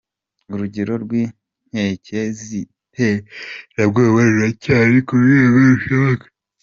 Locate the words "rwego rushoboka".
5.23-6.25